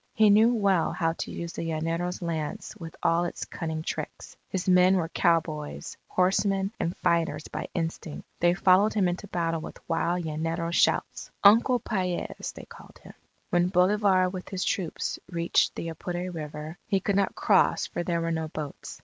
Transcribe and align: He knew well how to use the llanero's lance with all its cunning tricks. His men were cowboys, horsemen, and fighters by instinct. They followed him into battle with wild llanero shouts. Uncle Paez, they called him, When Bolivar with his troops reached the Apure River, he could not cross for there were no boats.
He 0.15 0.31
knew 0.31 0.51
well 0.55 0.93
how 0.93 1.13
to 1.13 1.29
use 1.29 1.53
the 1.53 1.61
llanero's 1.61 2.23
lance 2.23 2.75
with 2.75 2.95
all 3.03 3.23
its 3.25 3.45
cunning 3.45 3.83
tricks. 3.83 4.35
His 4.49 4.67
men 4.67 4.95
were 4.95 5.09
cowboys, 5.09 5.95
horsemen, 6.07 6.71
and 6.79 6.97
fighters 6.97 7.43
by 7.49 7.67
instinct. 7.75 8.25
They 8.39 8.55
followed 8.55 8.95
him 8.95 9.07
into 9.07 9.27
battle 9.27 9.61
with 9.61 9.77
wild 9.87 10.23
llanero 10.25 10.71
shouts. 10.71 11.29
Uncle 11.43 11.77
Paez, 11.79 12.51
they 12.53 12.65
called 12.65 12.97
him, 13.03 13.13
When 13.51 13.67
Bolivar 13.67 14.27
with 14.27 14.49
his 14.49 14.63
troops 14.65 15.19
reached 15.29 15.75
the 15.75 15.89
Apure 15.89 16.31
River, 16.31 16.79
he 16.87 16.99
could 16.99 17.15
not 17.15 17.35
cross 17.35 17.85
for 17.85 18.01
there 18.01 18.21
were 18.21 18.31
no 18.31 18.47
boats. 18.47 18.99